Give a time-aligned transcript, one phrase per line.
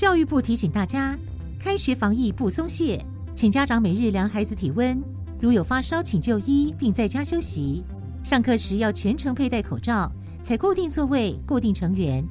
[0.00, 1.14] 教育部提醒大家，
[1.58, 3.04] 开学防疫不松懈，
[3.34, 4.98] 请家长每日量孩子体温，
[5.38, 7.84] 如有发烧，请就医并在家休息。
[8.24, 10.10] 上课时要全程佩戴口罩，
[10.40, 12.26] 采固定座位、固定成员。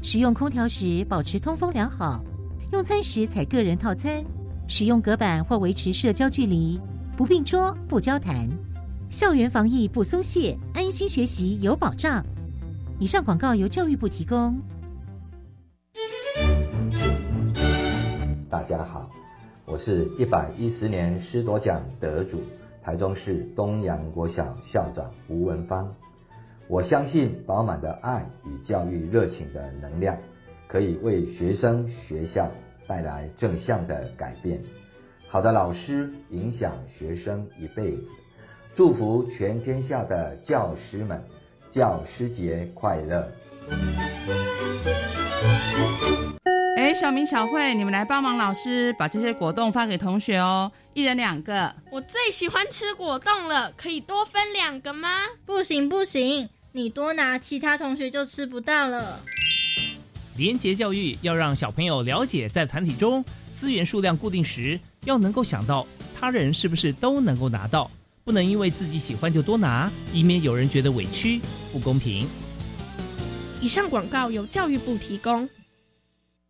[0.00, 2.24] 使用空调时保持通风良好。
[2.72, 4.24] 用餐时采个人套餐。
[4.66, 6.80] 使用隔板或维持社交距离，
[7.18, 8.48] 不并桌、不交谈。
[9.10, 12.24] 校园防疫不松懈，安心学习有保障。
[12.98, 14.58] 以上广告由教育部提供。
[18.50, 19.08] 大家好，
[19.64, 22.42] 我是一百一十年师铎奖得主，
[22.82, 25.94] 台中市东阳国小校长吴文芳。
[26.66, 30.18] 我相信饱满的爱与教育热情的能量，
[30.66, 32.50] 可以为学生、学校。
[32.88, 34.60] 带来正向的改变。
[35.28, 38.02] 好的老师影响学生一辈子。
[38.74, 41.22] 祝福全天下的教师们，
[41.70, 43.28] 教师节快乐！
[46.90, 51.72] 哎，小明、小慧，你们来帮忙老师把这些果冻发给同学哦，一人两个。
[51.88, 55.08] 我最喜欢吃果冻了，可以多分两个吗？
[55.46, 59.20] 不行不行，你多拿，其他同学就吃不到了。
[60.36, 65.86] 廉洁教育要让小朋友了解，在团体中资源数量固定时，要能够想到
[66.18, 67.88] 他人是不是都能够拿到，
[68.24, 71.40] 不能因为自己喜欢就多拿，以免有人觉得委屈
[71.72, 72.26] 不公平。
[73.60, 75.48] 以上广告由教育部提供。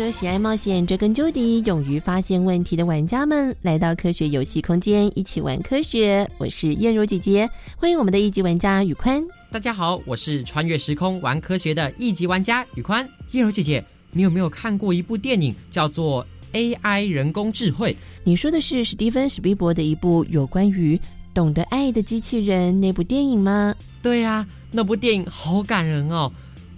[0.00, 6.26] 所有喜爱冒险、追根究底、勇于发现问题的玩家们，来到科学游戏空间，一起玩科学。
[6.38, 7.46] 我是燕如姐姐，
[7.76, 9.22] 欢迎我们的一级玩家宇宽。
[9.52, 13.06] 大家好，我是穿越时空玩科学的一级玩家宇宽。
[13.32, 16.26] 燕如姐姐，你有没有看过一部电影，叫做
[16.80, 17.92] 《AI 人工智慧》？
[18.24, 20.98] 你说的是史蒂芬史蒂伯的一部有关于
[21.34, 23.74] 懂得爱的机器人那部电影吗？
[24.00, 26.32] 对呀，那部电影好感人哦。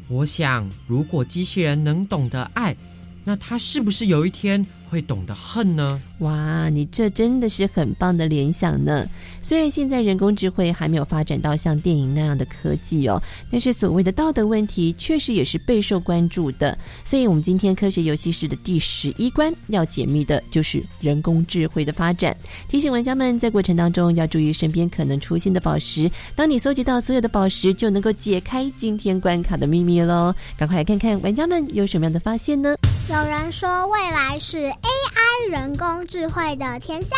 [0.09, 2.77] 我想，如果机器人能懂得爱，
[3.25, 5.99] 那他是不是有一天会懂得恨呢？
[6.19, 9.09] 哇，你这真的是很棒的联想呢！
[9.41, 13.21] 虽然现在人工智慧还没有发展到像电影那样的科技哦，
[13.51, 16.77] 但是所谓的道德问题确实也是备受关注的。
[17.07, 22.37] 所以，我们今天科学游戏室的第十一关要解密的就是人工智慧的发展。
[22.69, 26.11] 提醒玩家们在过程当中要注意身边可能出现的宝石。
[26.37, 30.35] 当你搜集到所有的宝石，就能够解开今天关卡的秘密喽！
[30.59, 32.77] 赶快来看看玩家们有什么样的发现呢？
[33.09, 37.15] 有人说未来是 AI 人工智慧的天下。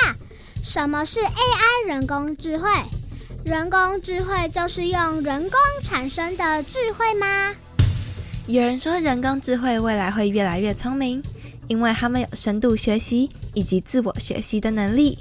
[0.63, 2.69] 什么是 AI 人工智慧？
[3.45, 7.55] 人工智慧就是用人工产生的智慧吗？
[8.47, 11.23] 有人说人工智慧未来会越来越聪明，
[11.69, 15.19] 因为他们有深度学习以及自我学习的能力。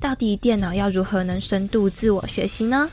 [0.00, 2.90] 到底电脑要如何能深度自我学习呢？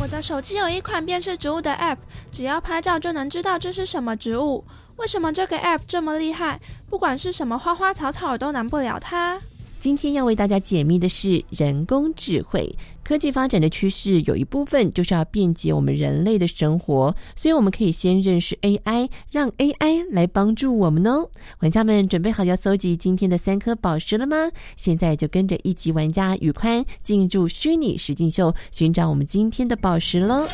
[0.00, 1.98] 我的手机有一款辨识植物的 App，
[2.32, 4.64] 只要拍照就能知道这是什么植物。
[5.00, 6.60] 为什么这个 App 这么厉害？
[6.90, 9.40] 不管是什么花花草草都难不了它。
[9.78, 12.76] 今天要为大家解密的是人工智慧。
[13.02, 21.26] 科技发展的趋势有一部分就是要便捷我们人类的生活，所以我们可以先认识 AI，让 AI 来帮助我们哦。
[21.60, 24.36] 玩家们准备好要搜集今天的三颗宝石了吗？
[24.76, 30.46] 现在就跟着一级玩家宇宽进入虚拟实境秀，寻找我们今天的宝石喽。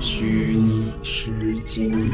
[0.00, 1.32] 虚拟诗
[1.64, 2.12] 经，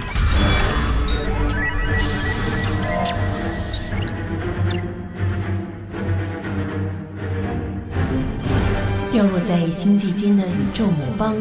[9.13, 11.35] 掉落在星际间的宇宙魔方，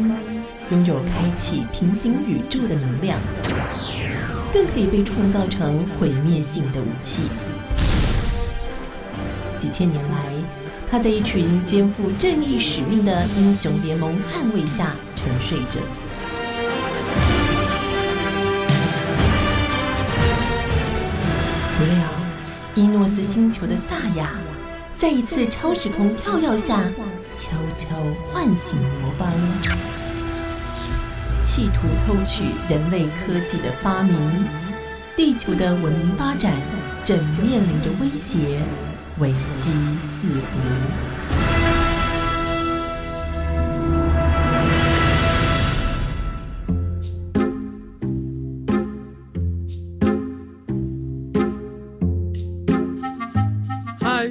[0.70, 3.18] 拥有开启平行宇宙的能量，
[4.52, 7.22] 更可以被创造成毁灭性的武器。
[9.58, 10.32] 几千年来，
[10.90, 15.80] 他在一群肩负正义使命的英雄联盟捍卫下沉睡着。
[23.18, 24.30] 子星球的萨亚，
[24.96, 26.80] 在一次超时空跳跃下，
[27.36, 27.88] 悄悄
[28.30, 29.28] 唤醒魔邦，
[31.44, 34.16] 企图偷取人类科技的发明。
[35.16, 36.52] 地球的文明发展
[37.04, 38.62] 正面临着威胁，
[39.18, 41.07] 危机四伏。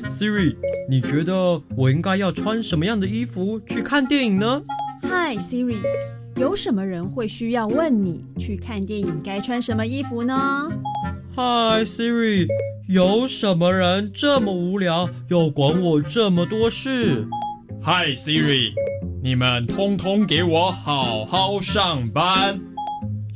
[0.09, 0.55] Siri，
[0.89, 4.61] 你觉得我应该要穿什么样的衣服去看电影呢
[5.03, 5.77] ？Hi Siri，
[6.35, 10.69] 有什么人会需要问你去看电影该穿什么衣服呢
[11.35, 12.47] ？Hi Siri，
[12.87, 17.25] 有什么人这么无聊要管我这么多事
[17.83, 18.73] ？Hi Siri，
[19.23, 22.59] 你们通通给我好好上班。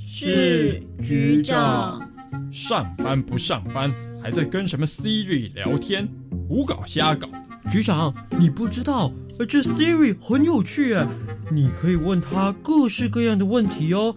[0.06, 2.09] 是局长。
[2.51, 6.07] 上班不上班，还在跟什么 Siri 聊天？
[6.51, 7.30] 胡搞瞎搞，
[7.71, 9.09] 局长，你不知道，
[9.48, 11.07] 这 Siri 很有趣哎，
[11.50, 14.13] 你可以问他各式各样的问题哦，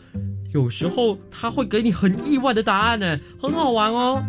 [0.53, 4.21] 有时候他会给你很意外的答案呢，很好玩哦。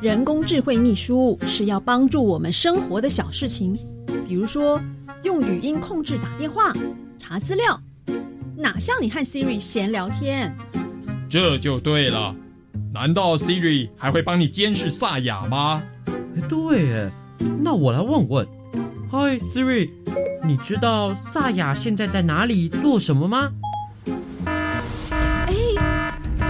[0.00, 3.78] 人工智慧秘书是要帮助我们生活的小事情，
[4.26, 4.80] 比如说
[5.22, 6.72] 用语音控制打电话、
[7.16, 7.80] 查资料，
[8.56, 10.52] 哪像你和 Siri 闲聊天？
[11.30, 12.34] 这就对了，
[12.92, 15.80] 难道 Siri 还会帮你监视萨雅吗？
[16.48, 17.12] 对哎。
[17.62, 18.46] 那我来问问
[19.10, 19.90] ，Hi Siri，
[20.44, 23.50] 你知道萨雅现在在哪里做什么吗？
[24.44, 25.54] 哎，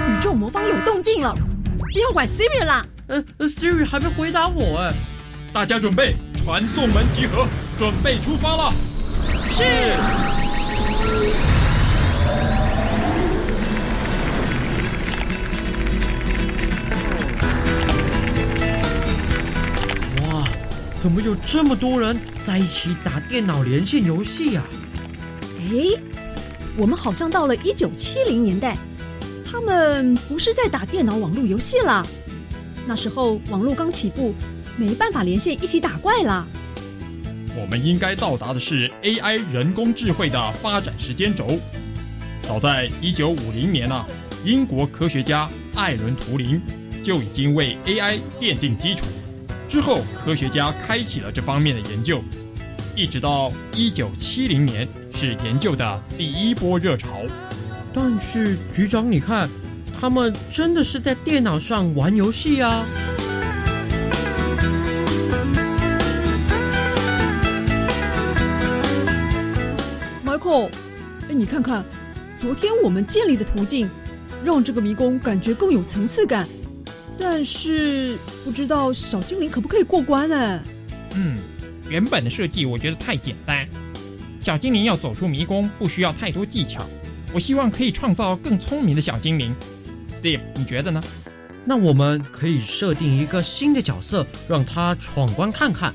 [0.08, 2.86] 宇宙魔方有动静了，不要管 Siri 啦。
[3.08, 4.94] 呃，Siri 还没回答我哎。
[5.52, 7.46] 大家准备，传送门集合，
[7.76, 8.72] 准备出发了。
[9.50, 9.62] 是。
[21.02, 22.16] 怎么有这么多人
[22.46, 24.62] 在一起打电脑连线游戏呀？
[25.58, 26.00] 哎，
[26.76, 28.76] 我们好像到了一九七零年代，
[29.44, 32.06] 他们不是在打电脑网络游戏了。
[32.86, 34.32] 那时候网络刚起步，
[34.76, 36.46] 没办法连线一起打怪了。
[37.60, 41.58] 我们应该到达的是 AI 人工智慧的发展时间轴。
[42.42, 44.06] 早在一九五零年啊，
[44.44, 46.60] 英国科学家艾伦图灵
[47.02, 49.04] 就已经为 AI 奠定基础。
[49.72, 52.22] 之后，科学家开启了这方面的研究，
[52.94, 57.22] 一直到一九七零年是研究的第一波热潮。
[57.90, 59.48] 但是，局长，你看，
[59.98, 62.84] 他们真的是在电脑上玩游戏啊
[70.22, 70.68] ！Michael，
[71.30, 71.82] 哎，你看看，
[72.36, 73.88] 昨天我们建立的途径，
[74.44, 76.46] 让这个迷宫感觉更有层次感。
[77.24, 80.60] 但是不知道小精灵可不可以过关呢？
[81.14, 81.38] 嗯，
[81.88, 83.66] 原本的设计我觉得太简单，
[84.40, 86.84] 小精灵要走出迷宫不需要太多技巧。
[87.32, 89.54] 我希望可以创造更聪明的小精灵。
[90.20, 91.02] Steve，你觉得呢？
[91.64, 95.94] 那我们可以设定一个新的角色，让他闯关看看。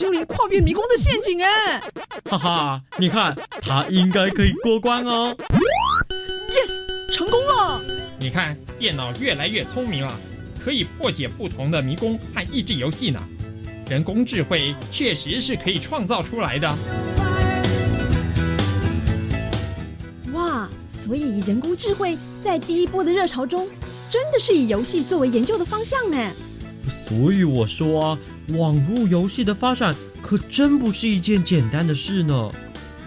[0.00, 1.78] 精灵跨越迷宫的陷阱，哎，
[2.24, 5.36] 哈哈，你看他应该可以过关哦。
[6.48, 7.82] Yes，成功了。
[8.18, 10.18] 你看电脑越来越聪明了，
[10.64, 13.20] 可以破解不同的迷宫和益智游戏呢。
[13.90, 16.74] 人工智慧确实是可以创造出来的。
[20.32, 23.68] 哇，所以人工智慧在第一波的热潮中，
[24.08, 26.16] 真的是以游戏作为研究的方向呢。
[26.88, 28.18] 所以我说啊。
[28.48, 32.50] 网络游戏的发展可真不是一件简单的事呢。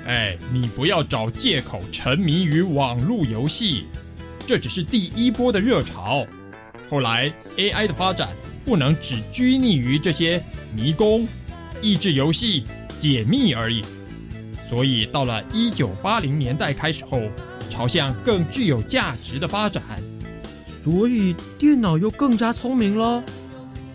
[0.06, 3.86] 哎，你不要找借口沉迷于网络游戏，
[4.46, 6.26] 这只是第一波的热潮。
[6.90, 8.30] 后来 AI 的发展
[8.66, 10.44] 不能只拘泥于这些
[10.76, 11.28] 迷宫、
[11.82, 12.64] 益智游戏、
[13.00, 13.84] 解密而已。
[14.70, 17.22] 所以到了一九八零年代开始后，
[17.70, 19.84] 朝向更具有价值的发展。
[20.68, 23.24] 所以电脑又更加聪明了。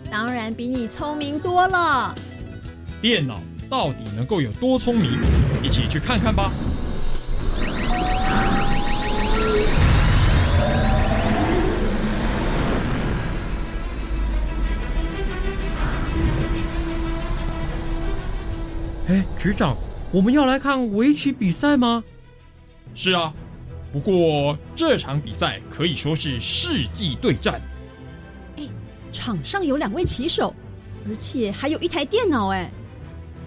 [0.09, 2.15] 当然比你聪明多了。
[3.01, 3.39] 电脑
[3.69, 5.19] 到底能够有多聪明？
[5.61, 6.51] 一起去看看吧。
[19.07, 19.75] 哎，局长，
[20.11, 22.03] 我们要来看围棋比赛吗？
[22.95, 23.33] 是啊，
[23.93, 27.61] 不过这场比赛可以说是世纪对战。
[29.11, 30.53] 场上有两位棋手，
[31.07, 32.49] 而且还有一台电脑。
[32.49, 32.69] 哎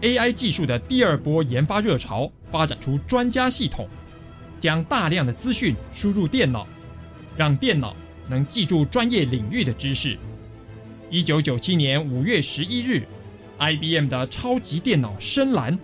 [0.00, 3.88] ，AI 技术的第二波研发热潮发展出专家系统，
[4.61, 6.66] 将大量的资讯输入电脑，
[7.37, 7.95] 让电脑
[8.28, 10.19] 能记住专业领域的知识。
[11.11, 13.07] 一九九七年五月十一日
[13.59, 15.78] ，IBM 的超级电脑深蓝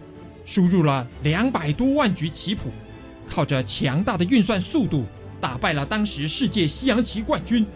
[0.44, 2.70] 输入了两百多万局棋谱，
[3.28, 5.04] 靠着强大的运算速度，
[5.40, 7.66] 打败了当时世界西洋棋冠军。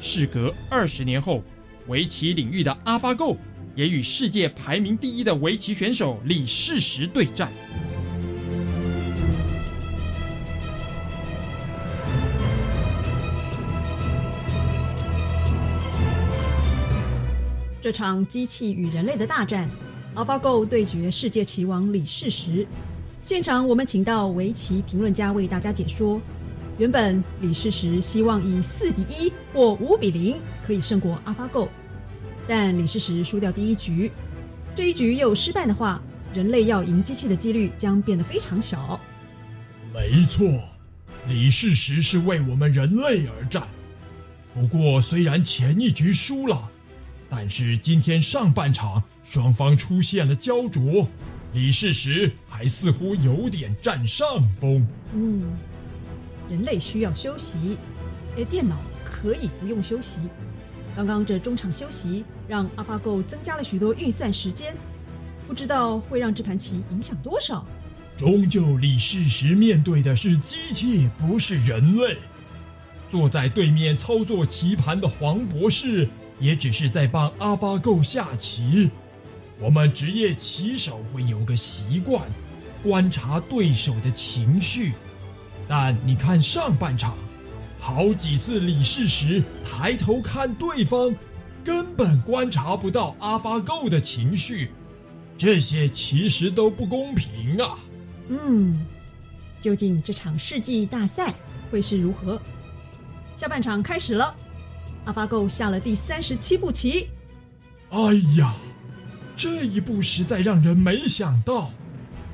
[0.00, 1.42] 事隔二十年后，
[1.86, 3.36] 围棋领域的 AlphaGo
[3.74, 7.52] 也与世界排名第一的围棋选手李世石对战。
[17.82, 19.68] 这场机器与人类的大战
[20.14, 22.66] ，AlphaGo 对决世界棋王李世石。
[23.22, 26.18] 现场我们请到围棋评论家为大家解说。
[26.80, 31.68] 原本李世石希望以四比一或五比零可以胜过 AlphaGo，
[32.48, 34.10] 但李世石输掉第一局，
[34.74, 36.00] 这一局又失败的话，
[36.32, 38.98] 人类要赢机器的几率将变得非常小。
[39.92, 40.48] 没错，
[41.28, 43.68] 李世石是为我们人类而战。
[44.54, 46.66] 不过，虽然前一局输了，
[47.28, 51.06] 但是今天上半场双方出现了焦灼，
[51.52, 54.88] 李世石还似乎有点占上风。
[55.12, 55.42] 嗯。
[56.50, 57.78] 人类需要休息，
[58.36, 60.20] 而电脑可以不用休息。
[60.96, 64.74] 刚刚这中场休息让 AlphaGo 增加了许多运算时间，
[65.46, 67.64] 不知道会让这盘棋影响多少。
[68.16, 72.18] 终究，李世石面对的是机器，不是人类。
[73.10, 78.90] 坐在对面操作棋盘的黄博士，也只是在帮 AlphaGo 下棋。
[79.58, 82.28] 我们职业棋手会有个习惯，
[82.82, 84.92] 观察对手的情绪。
[85.70, 87.16] 但你看上半场，
[87.78, 91.14] 好几次李世石抬头看对方，
[91.64, 94.72] 根本观察不到阿发 Go 的情绪，
[95.38, 97.78] 这些其实都不公平啊！
[98.30, 98.84] 嗯，
[99.60, 101.32] 究竟这场世纪大赛
[101.70, 102.42] 会是如何？
[103.36, 104.34] 下半场开始了，
[105.04, 107.10] 阿发 Go 下了第三十七步棋。
[107.90, 108.56] 哎呀，
[109.36, 111.70] 这一步实在让人没想到，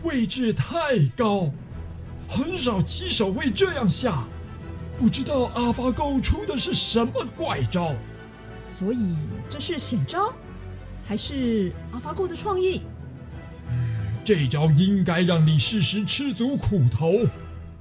[0.04, 1.52] 位置太高。
[2.28, 4.24] 很少棋手会这样下，
[4.98, 7.94] 不知道阿发 Go 出的是什么怪招，
[8.66, 9.16] 所以
[9.48, 10.32] 这是险招，
[11.04, 12.82] 还是阿发 Go 的创意？
[13.68, 17.12] 嗯，这招应该让李世石吃足苦头。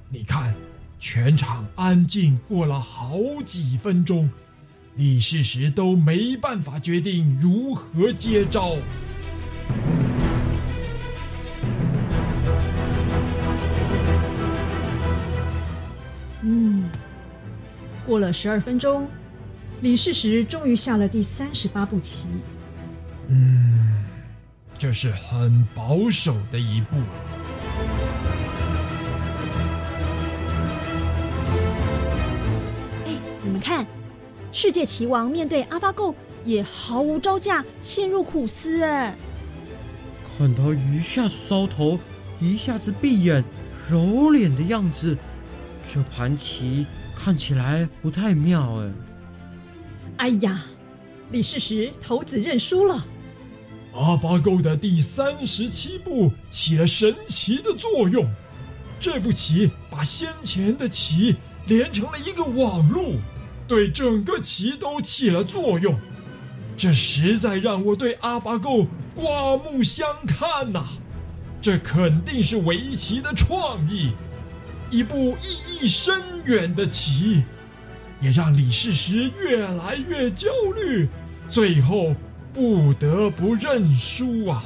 [0.10, 0.54] 你看，
[1.00, 4.30] 全场安静过了好几分钟，
[4.96, 8.78] 李世石都没办法决定如何接招。
[18.06, 19.10] 过了十二分钟，
[19.82, 22.28] 李世石终于下了第三十八步棋。
[23.30, 24.06] 嗯，
[24.78, 26.98] 这是很保守的一步。
[33.06, 33.86] 哎，你们看，
[34.52, 38.84] 世界棋王面对阿发 Go 也毫无招架，陷入苦思。
[38.84, 39.18] 哎，
[40.38, 42.00] 看他一下子搔头，
[42.40, 43.44] 一下子闭眼，
[43.90, 45.18] 揉脸的样子。
[45.88, 48.92] 这盘棋看起来不太妙哎！
[50.18, 50.62] 哎呀，
[51.32, 53.06] 李世石头子认输了。
[53.94, 58.30] 阿巴狗的第三十七步起了神奇的作用，
[59.00, 63.16] 这步棋把先前的棋连成了一个网路，
[63.68, 65.96] 对整个棋都起了作用。
[66.78, 70.86] 这实在让我对阿巴狗刮目相看呐！
[71.62, 74.12] 这肯定是围棋的创意。
[74.92, 77.44] 一步意义深远的棋，
[78.22, 81.08] 也让李世石越来越焦虑，
[81.50, 82.16] 最后
[82.54, 84.64] 不得不认输啊！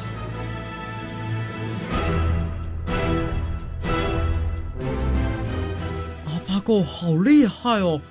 [6.25, 8.01] 阿发狗好厉害哦，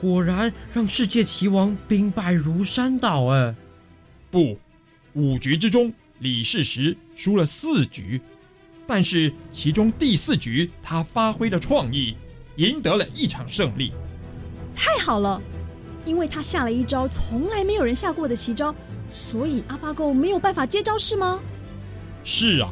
[0.00, 3.54] 果然让世界棋王兵败如山倒哎！
[4.30, 4.58] 不，
[5.14, 8.20] 五局之中，李世石输了四局。
[8.86, 12.16] 但是其中第四局，他发挥了创意，
[12.56, 13.92] 赢得了一场胜利。
[14.74, 15.40] 太好了，
[16.04, 18.74] 因为他下了一招从来没有人下过的奇招，
[19.10, 21.40] 所以阿发 Go 没有办法接招，是吗？
[22.24, 22.70] 是啊，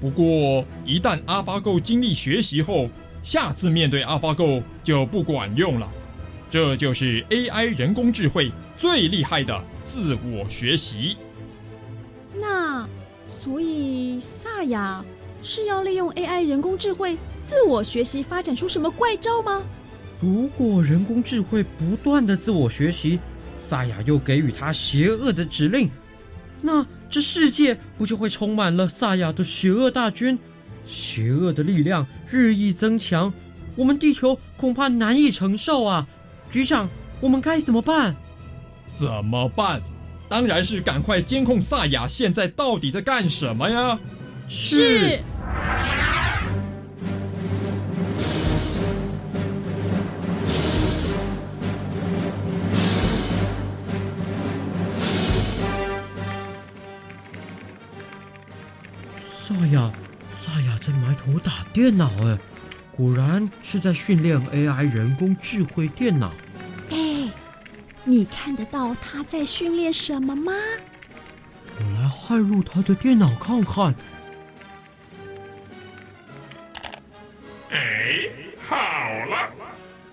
[0.00, 2.88] 不过一旦阿发 Go 经历学习后，
[3.22, 5.90] 下次面对阿发 Go 就不管用了。
[6.50, 11.16] 这就是 AI 人工智慧最厉害的自我学习。
[12.34, 12.88] 那
[13.28, 15.04] 所以萨雅。
[15.46, 19.62] 是要利用 AI 人工智慧自我学习发展出什么怪招吗？
[20.20, 23.20] 如果人工智慧不断的自我学习，
[23.58, 25.90] 萨亚又给予他邪恶的指令，
[26.62, 30.38] 那这世界不就会充满了萨亚的邪恶大军？
[30.86, 33.32] 邪恶的力量日益增强，
[33.76, 36.06] 我们地球恐怕难以承受啊！
[36.50, 36.88] 局长，
[37.20, 38.14] 我们该怎么办？
[38.98, 39.82] 怎么办？
[40.28, 43.98] 当然是赶快监控萨亚现在到底在干什么呀！
[44.48, 45.20] 是。
[59.64, 59.90] 萨亚，
[60.30, 62.38] 萨亚在埋头打电脑哎，
[62.92, 66.30] 果然是在训练 AI 人工智慧电脑。
[66.90, 67.30] 哎，
[68.04, 70.52] 你看得到他在训练什么吗？
[71.78, 73.94] 我来焊入他的电脑看看。
[77.70, 78.28] 哎，
[78.68, 79.50] 好了，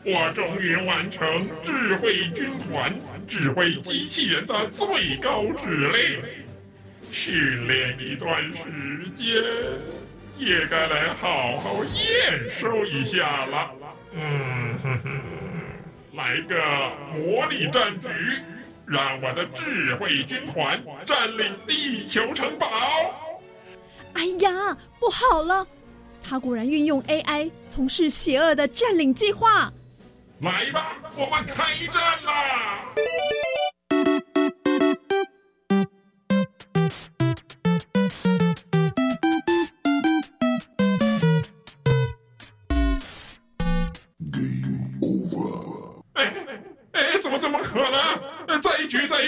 [0.06, 2.96] 我终于完成智慧军团
[3.28, 6.24] 智慧机器人的最高指令。
[7.12, 9.44] 训练一段时间，
[10.38, 13.72] 也该来好好验收一下了。
[14.14, 15.22] 嗯哼哼，
[16.14, 16.56] 来个
[17.14, 18.08] 魔力战局，
[18.86, 22.68] 让我的智慧军团占领地球城堡。
[24.14, 25.68] 哎呀，不好了！
[26.24, 29.72] 他果然运用 AI 从事邪恶的占领计划。
[30.40, 32.86] 来吧，我们开战啦！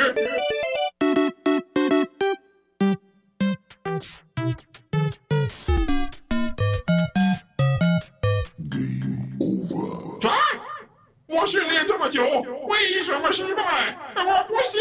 [11.29, 12.25] 我训练这么久，
[12.69, 13.97] 为什么失败？
[14.17, 14.81] 我不信！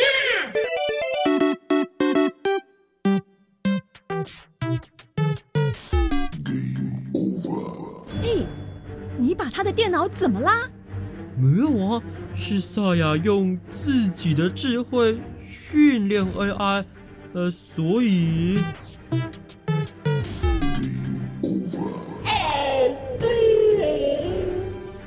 [8.23, 8.47] 哎，
[9.19, 10.67] 你把他的电脑怎么啦？
[11.37, 12.01] 没有啊，
[12.33, 15.17] 是萨亚用自己的智慧
[15.47, 16.83] 训练 AI，
[17.33, 18.57] 呃，所以。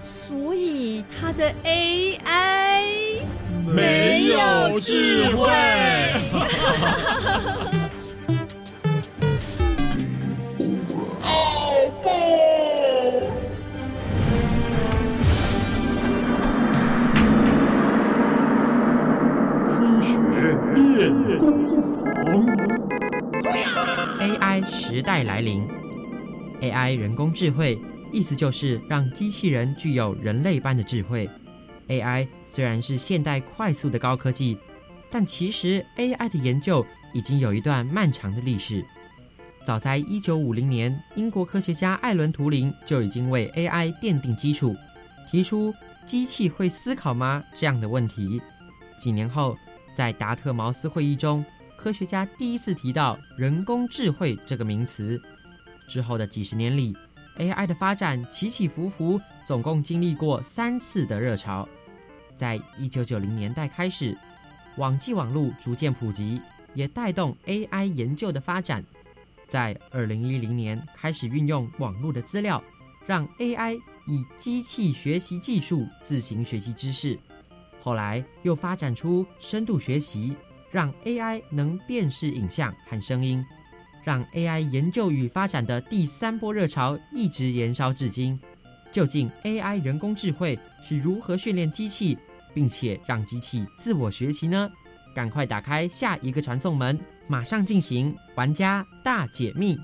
[0.04, 3.22] 所以他的 AI
[3.74, 5.48] 没有智慧。
[24.28, 25.66] ，AI 时代来临。
[26.60, 27.78] AI 人工智慧
[28.12, 31.28] 意思就是让机器人具有人类般的智慧。
[31.88, 34.58] AI 虽然是现代快速的高科技，
[35.10, 38.84] 但其实 AI 的研究已经有一段漫长的历史。
[39.64, 44.76] 早在1950年，英国科学家艾伦·图灵就已经为 AI 奠定基础，
[45.30, 45.72] 提出
[46.04, 48.42] “机器会思考吗”这样的问题。
[48.98, 49.56] 几年后，
[49.94, 51.42] 在达特茅斯会议中，
[51.78, 55.18] 科学家第一次提到“人工智慧”这个名词。
[55.86, 56.94] 之后的几十年里
[57.38, 61.66] ，AI 的发展起起伏伏，总共经历过三次的热潮。
[62.36, 64.18] 在1990年代开始，
[64.76, 66.42] 网际网络逐渐普及，
[66.74, 68.84] 也带动 AI 研究的发展。
[69.46, 72.62] 在2010年开始运用网络的资料，
[73.06, 77.16] 让 AI 以机器学习技术自行学习知识。
[77.80, 80.36] 后来又发展出深度学习，
[80.70, 83.44] 让 AI 能辨识影像和声音。
[84.04, 88.38] 让 AI 研究与发展的第三波热潮一直延烧至今。
[88.90, 92.16] 究竟 AI 人工智慧是如何训练机器，
[92.54, 94.70] 并且让机器自我学习呢？
[95.14, 99.76] 赶快打开下一个传送门，马上进行玩家大解密。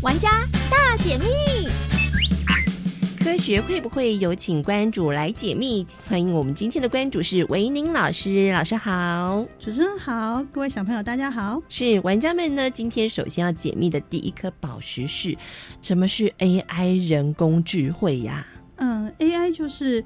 [0.00, 0.30] 玩家
[0.70, 1.93] 大解密。
[3.24, 5.86] 科学会不会有请关主来解密？
[6.06, 11.62] 欢迎我们今天的关主是维宁老师，老师好，主持人好，各位小朋友大家好。
[11.70, 15.34] 是玩家们呢，今天首先要解密的第一颗宝石是
[15.80, 18.46] 什么是 AI 人工智慧呀？
[18.76, 20.04] 嗯，AI 就是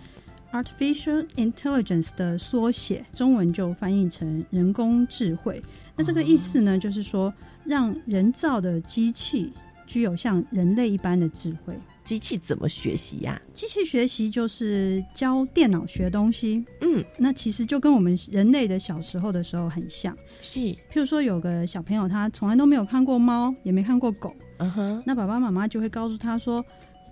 [0.53, 5.61] Artificial Intelligence 的缩写，中文就翻译成人工智慧。
[5.97, 9.53] 那这个意思呢，就是说让人造的机器
[9.89, 11.75] 具有像人类一般的智慧。
[12.09, 13.39] 机器怎么学习呀？
[13.53, 16.65] 机器学习就是教电脑学东西。
[16.81, 20.17] 嗯，那其实就跟我们人类的小时候的时候很像。
[20.41, 24.35] 是，譬如说有个小朋友，他从来都没有看过猫，也没看过狗。
[24.57, 26.65] 嗯哼，那爸爸妈妈就会告诉他说：“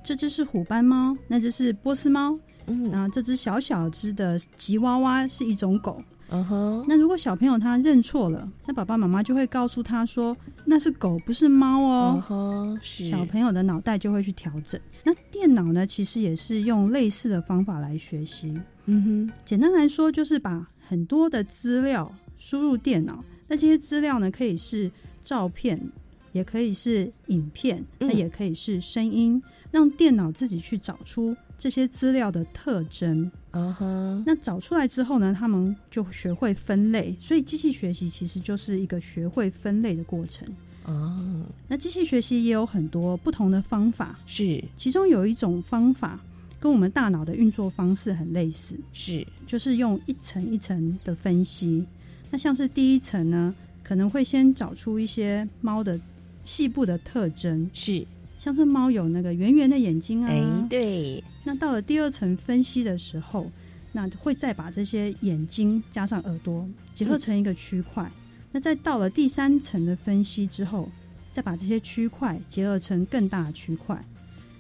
[0.03, 2.35] 这只是虎斑猫，那只是波斯猫。”
[2.67, 6.03] 嗯，那这只小小只的吉娃娃是一种狗。
[6.29, 12.25] 嗯哼，那如果小朋友他认错了，那爸爸妈妈就会告诉他说那是狗，不是猫哦。
[12.29, 14.81] 嗯小朋友的脑袋就会去调整。
[15.05, 18.53] 那电脑呢，其实也是用类似的方法来学习。
[18.87, 24.91] 嗯哼，简单来说就是把很多的资料输入电脑，那这些资料呢可以是
[25.23, 25.81] 照片，
[26.33, 33.31] 也可以是影片，那也可以是声音，让电脑自己去找出这些资料的特征。
[34.25, 37.17] 那找出来之后呢，他们就学会分类。
[37.19, 40.47] 所以机器学习其实就是一个学会分类的过程。
[40.85, 46.21] 哦，那机器学习也有很多不同的方法，是其中有一种方法
[46.61, 51.85] 跟我们大脑的运作方式很类似，是就是用一层一层的分析。
[52.31, 55.99] 那像是第一层呢，可能会先找出一些猫的
[56.45, 58.07] 细部的特征，是
[58.39, 61.23] 像是猫有那个圆圆的眼睛啊，哎，对。
[61.45, 63.51] 那到了第二层分析的时候，
[63.93, 68.05] 那会再把这些眼睛加上耳朵结合成一个区块。
[68.05, 68.23] 嗯、
[68.53, 70.89] 那再到了第三层的分析之后，
[71.33, 74.05] 再把这些区块结合成更大的区块。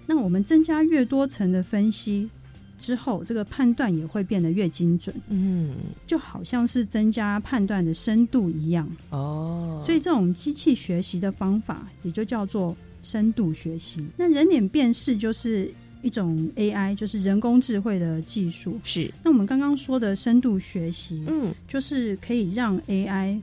[0.06, 2.30] 那我们增加越多层的分析
[2.78, 5.14] 之后，这个判断也会变得越精准。
[5.28, 5.74] 嗯，
[6.06, 8.88] 就好像是增加判断的深度一样。
[9.10, 14.06] 哦，所以这种机器学习的方法也就叫做深度学习。
[14.16, 15.72] 那人脸辨识就是。
[16.02, 19.11] 一种 AI 就是人工智慧的技术，是。
[19.24, 23.40] 那我们刚刚说的深度学习，嗯，就是可以让 AI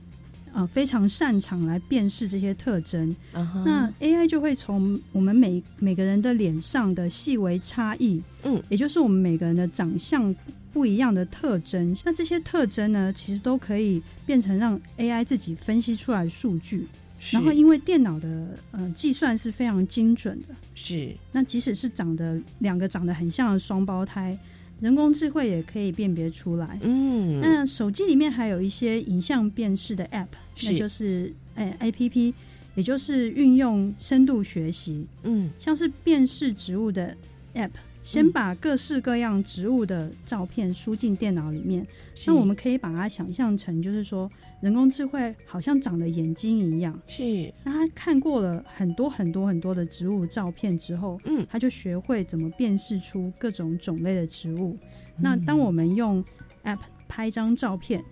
[0.50, 3.14] 啊非常擅长来辨识这些特征。
[3.34, 10.34] Uh huh、那 AI 就会从我们每每个人的脸上的细微差异，嗯，也就是我们每个人的长相
[10.72, 16.86] 不一样的特征，那这些特征呢，其实都可以变成让 AI 自己分析出来的数据。
[17.30, 21.14] 然后，因为电脑的呃计算是非常精准的，是。
[21.32, 24.36] 那即使是长得两个长得很像的双胞胎，
[24.80, 26.78] 人工智慧也可以辨别出来。
[26.82, 30.26] 嗯，那手机里面还有一些影像辨识的 App，
[30.64, 32.34] 那就是哎 APP，
[32.74, 37.16] 也就是运用深度学习，嗯，像是辨识植物的
[37.54, 37.70] App，
[38.04, 41.84] 先把各式各样植物的照片输进电脑里面，
[42.26, 44.30] 那我们可以把它想象成就是说。
[44.60, 47.52] 人工智慧好像长了眼睛一样，是。
[47.64, 54.78] 那他看过了很多很多很多的植物照片之后，嗯，他就学会怎么辨识出各种种类的植物。
[55.18, 56.24] 那当我们用
[56.62, 58.02] App 拍一张照片，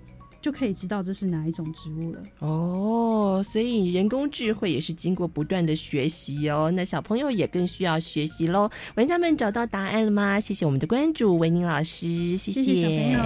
[0.43, 2.21] 就可以知道这是哪一种植物了。
[2.41, 6.71] 哦，所以人工智慧也是经过不断的学习哦。
[6.75, 8.69] 那小朋友也更需要学习喽。
[8.97, 10.41] 玩家们找到答案了吗？
[10.41, 13.17] 谢谢我们的关注，维宁老师，谢谢谢谢。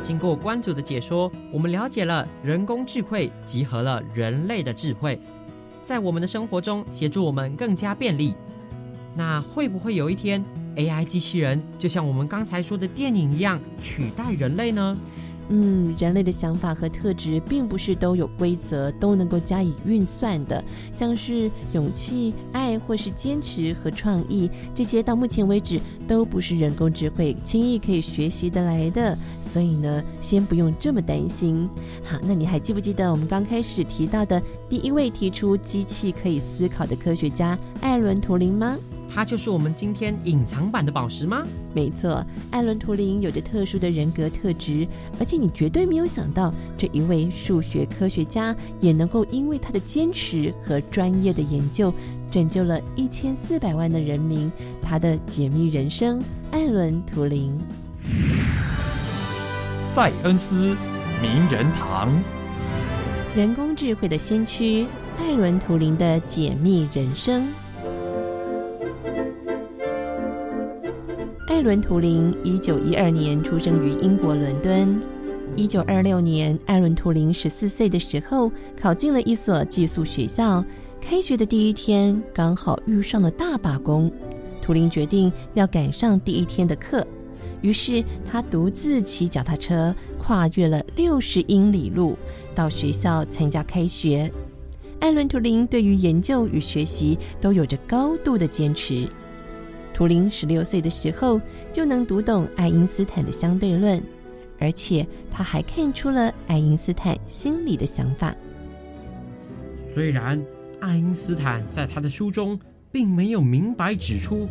[0.00, 5.20] 经过关主的解说，我们了解了人工智慧集合了人类的智慧，
[5.84, 8.34] 在我们的生活中协助我们更加便利。
[9.14, 10.44] 那会不会有一天
[10.76, 14.98] AI 机器人就像我们刚才说的电影一样取代人类呢？
[15.48, 20.62] 嗯，人类的想法和特质并不是都有规则，都能够加以运算的。
[20.90, 29.16] 像是勇气、爱，或是坚持和创意，这些到目前为止都不是人工智慧轻易可以学习得来的。
[29.42, 31.68] 所以呢，先不用这么担心。
[32.02, 38.78] 好，那你还记不记得我们刚开始提到的第一位提出机器可以思考的科学家艾伦·图灵吗？
[39.14, 41.46] 他就是我们今天隐藏版的宝石吗？
[41.72, 44.88] 没错，艾伦·图灵有着特殊的人格特质，
[45.20, 51.94] 而且你绝对没有想到，这一位数学科学家也能够因为他的坚持和专业的研究，
[52.28, 54.50] 拯救了一千四百万的人民。
[54.82, 57.56] 他的解密人生，艾伦·图灵。
[59.78, 60.76] 塞恩斯
[61.22, 62.12] 名人堂，
[63.36, 64.86] 人工智慧的先驱，
[65.20, 67.46] 艾伦·图灵的解密人生。
[71.54, 75.00] 艾伦·图灵一九一二年出生于英国伦敦。
[75.54, 80.64] 一九二六年，艾伦·图灵十四岁的时候，考进了一所寄宿学校。
[81.00, 84.10] 开学的第一天，刚好遇上了大罢工。
[84.60, 87.06] 图灵决定要赶上第一天的课，
[87.62, 92.18] 于是他独自骑脚踏车，跨越了六十英里路，
[92.52, 94.28] 到学校参加开学。
[94.98, 99.08] 艾伦·图灵对于研究与学习都有着高度的坚持。
[99.94, 101.40] 图灵十六岁的时候
[101.72, 104.02] 就能读懂爱因斯坦的相对论，
[104.58, 108.34] 而且他还看出了爱因斯坦心里的想法。
[109.94, 110.44] 虽然
[110.80, 112.58] 爱因斯坦在他的书中
[112.90, 114.48] 并没有明白指出，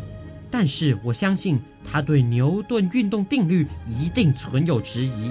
[0.49, 5.29] 但是我相信他对牛顿运动定律一定存有质疑。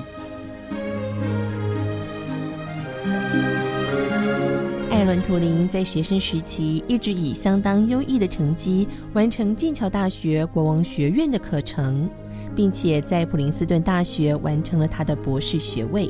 [5.21, 12.09] 图灵在学生时期一直以相当优异的成绩完成剑桥大学国王学院的课程，
[12.55, 16.09] 并且在普林斯顿大学完成了他的博士学位。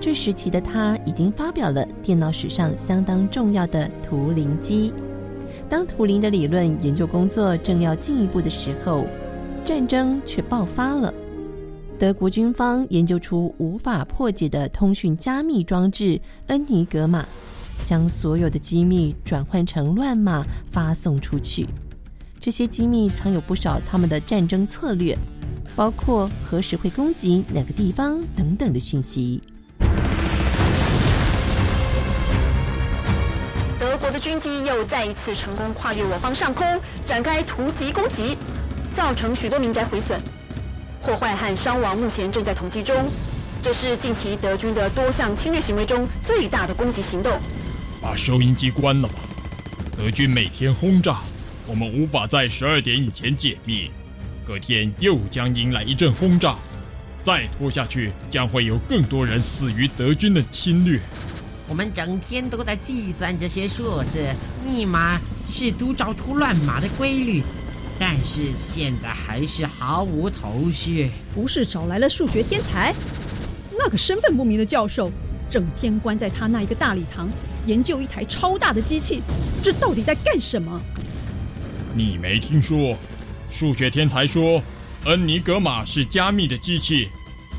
[0.00, 4.92] 这时期的他已经发表了电脑史上相当重要的图灵机。
[5.68, 9.06] 当图灵的理论研究工作正要进一步的时候，
[9.64, 11.14] 战争却爆发了。
[11.98, 17.24] 德国军方研究出无法破解的通讯加密装置恩尼格玛，
[17.84, 21.66] 将所有的机密转换成乱码发送出去。
[22.40, 25.16] 这些机密藏有不少他们的战争策略，
[25.76, 29.40] 包括何时会攻击哪个地方等等的讯息。
[33.78, 36.66] 德国的军机又再一次成功跨越我方上空，
[37.06, 38.36] 展开突击攻击，
[38.94, 40.20] 造成许多民宅毁损。
[41.02, 42.96] 破坏和伤亡目前正在统计中，
[43.62, 47.32] 这是近期德军的多项侵略行为中最大的攻击行动。
[48.04, 49.14] 把收音机关了吧，
[49.96, 51.22] 德军每天轰炸，
[51.66, 53.90] 我们无法在十二点以前解密，
[54.46, 56.54] 隔天又将迎来一阵轰炸，
[57.22, 61.00] 再拖下去将会有更多人死于德军的侵略。
[61.66, 64.22] 我们整天都在计算这些数字、
[64.62, 65.18] 密码，
[65.50, 67.42] 试图找出乱码的规律。
[67.98, 71.10] 但是现在还是毫无头绪。
[71.34, 72.94] 不是找来了数学天才，
[73.78, 75.10] 那个身份不明的教授，
[75.54, 77.30] 整天关在他那一个大礼堂，
[77.64, 79.22] 研究一台超大的机器，
[79.62, 80.82] 这到底在干什么？
[81.94, 82.96] 你没听说？
[83.48, 84.60] 数学天才说，
[85.04, 87.08] 恩尼格玛是加密的机器，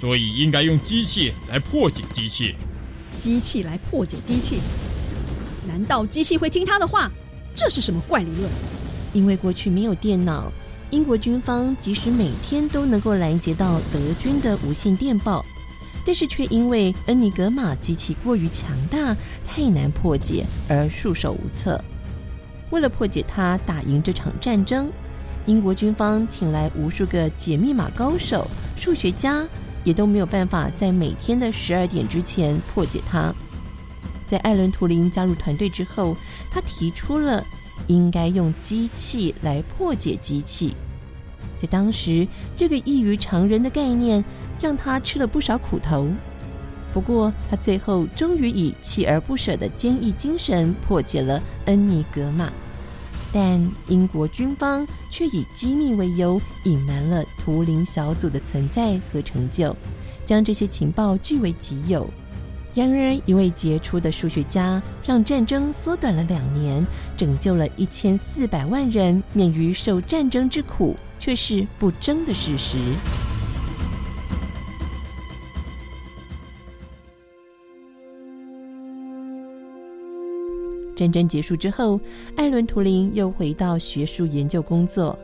[0.01, 2.53] 所以应该用机器来破解机器。
[3.15, 4.59] 机器来破解机器？
[5.65, 7.09] 难道机器会听他的话？
[7.55, 8.51] 这是什么怪理论？
[9.13, 10.51] 因为过去没有电脑，
[10.89, 15.45] 英国军方即使每天都能够拦截到德军的无线电报，
[16.05, 21.83] 但是却因为恩尼格玛机器过于强大，太难破解而束手无策。
[22.69, 24.89] 为了破解它，打赢这场战争，
[25.45, 29.45] 英国军方请来无数个解密码高手、数学家，
[29.83, 33.33] 也都没有办法在每天的十二点之前破解它。
[34.27, 36.15] 在艾伦·图灵加入团队之后，
[36.51, 37.43] 他提出了。
[37.87, 40.75] 应该用机器来破解机器，
[41.57, 44.23] 在当时，这个异于常人的概念
[44.59, 46.07] 让他吃了不少苦头。
[46.93, 52.49] 不过，他最后终于以锲而不舍的坚毅精神破解了恩尼格玛，
[53.33, 59.75] 但英国军方却以机密为由，隐瞒了图灵小组的存在和成就，
[60.25, 62.09] 将这些情报据为己有。
[62.73, 66.85] 然而，一位杰出的数学家让战争缩短了两年，
[67.17, 72.77] 拯救了一千四百万人免于受战争之苦，却是不争的事实。
[80.95, 81.99] 战争结束之后，
[82.35, 85.17] 艾伦·图灵又回到学术研究工作，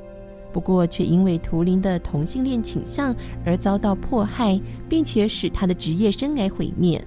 [0.52, 4.60] 不过却因为图灵的同性恋倾向而遭到迫害，
[4.90, 7.00] 并且使他的职业生涯毁灭。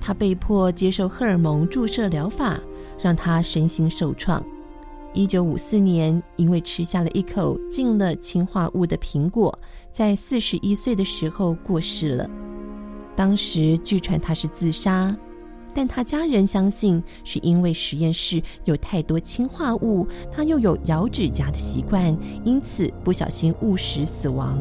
[0.00, 2.58] 他被迫接受荷尔蒙注射疗法，
[3.00, 4.44] 让他身心受创。
[5.14, 9.56] 一九五四年，因为吃下了一口进了氰化物的苹果，
[9.92, 12.28] 在四十一岁的时候过世了。
[13.14, 15.16] 当时据传他是自杀，
[15.72, 24.58] 但他家人相信是因为实验室有太多氰化物，他又有咬指甲的习惯，因此不小心误食死亡。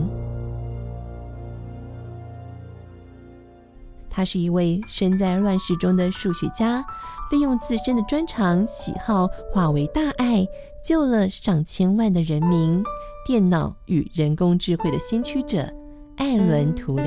[4.07, 6.85] 他是一位身在乱世中的数学家，
[7.31, 10.47] 利用自身的专长喜好化为大爱，
[10.83, 12.83] 救了上千万的人民。
[13.25, 15.65] 电脑与人工智慧的先驱者
[16.17, 17.05] 艾伦·图灵。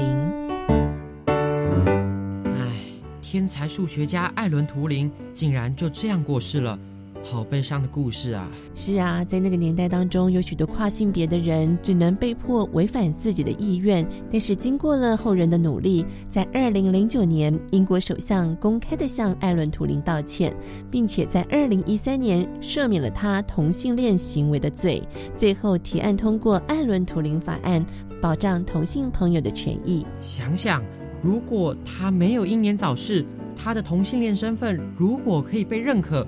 [2.46, 2.80] 唉，
[3.20, 6.78] 天才数学家艾伦·图灵竟然就这样过世了。
[7.28, 8.48] 好悲伤的故事啊！
[8.72, 14.06] 是啊，在那个年代当中，有许多跨性别的人只能被迫违反自己的意愿。
[14.30, 20.54] 但是经过了后人的努力，在二零零九年，英国首相公开的向艾伦·图灵道歉，
[20.88, 25.02] 并且在二零一三年赦免了他同性恋行为的罪。
[25.36, 27.84] 最后提案通过艾伦·图灵法案，
[28.22, 30.06] 保障同性朋友的权益。
[30.20, 30.80] 想想，
[31.20, 36.24] 如果他没有英年早逝，他的同性恋身份如果可以被认可。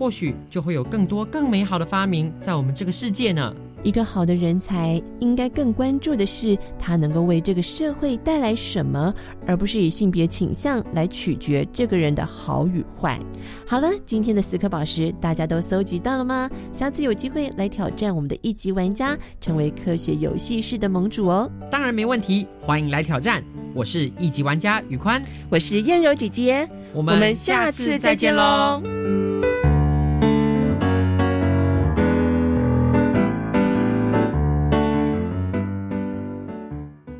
[0.00, 3.54] 或许就会有更多更美好的发明在我们这个世界呢。
[3.82, 9.12] 一个好的人才应该更关注的是他能够为这个社会带来什么，
[9.46, 13.20] 而不是以性别倾向来取决这个人的好与坏。
[13.66, 16.48] 好了，今天的四颗宝石大家都搜集到了吗？
[16.72, 21.50] 下次有机会来挑战我们的一级玩家，成为科学游戏室的盟主哦。
[21.70, 23.44] 当然没问题，欢迎来挑战。
[23.74, 28.82] 我是一级玩家宇宽，我是燕柔姐姐，我们下次再见喽。